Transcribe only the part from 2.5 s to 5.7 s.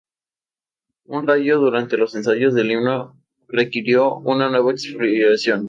del himno requirió una nueva expiación.